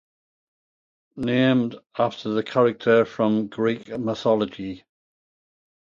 Named 1.15 1.75
after 1.95 2.29
the 2.29 2.41
character 2.41 3.05
from 3.05 3.49
Greek 3.49 3.89
mythology. 3.99 4.83